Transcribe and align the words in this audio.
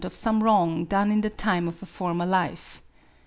of. 0.03 0.15
some 0.15 0.41
wrong 0.43 0.83
done, 0.85 1.11
ia 1.11 1.21
the 1.21 1.29
.time^ 1.29 1.65
^ 1.65 1.69
a 1.69 1.71
fnrmpr 1.85 2.27
lifp. 2.27 2.81